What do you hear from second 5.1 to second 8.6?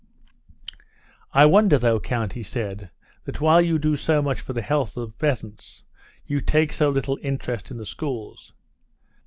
the peasants, you take so little interest in the schools."